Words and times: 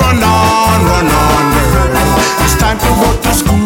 run 0.00 0.22
on, 0.22 0.78
run 0.90 1.06
on, 1.06 1.44
girl. 1.54 1.90
It's 2.44 2.56
time 2.56 2.78
to 2.78 2.90
go 3.00 3.08
to 3.22 3.34
school. 3.34 3.65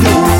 you. 0.00 0.31